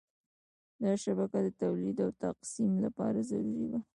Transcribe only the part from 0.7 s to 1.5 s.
دا شبکه د